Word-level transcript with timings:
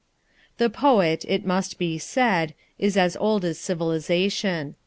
The 0.57 0.71
poet, 0.71 1.25
it 1.27 1.45
must 1.45 1.77
be 1.77 1.99
said, 1.99 2.55
is 2.79 2.97
as 2.97 3.15
old 3.17 3.45
as 3.45 3.59
civilization. 3.59 4.73